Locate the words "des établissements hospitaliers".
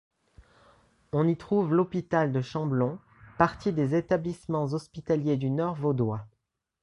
3.71-5.37